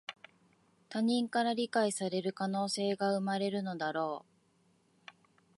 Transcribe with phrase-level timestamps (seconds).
[0.89, 4.25] 他人から理解される可能性が生まれるのだろ
[5.05, 5.11] う